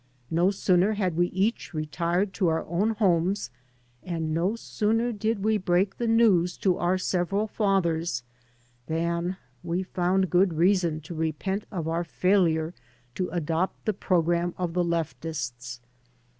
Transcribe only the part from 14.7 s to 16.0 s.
the leftists.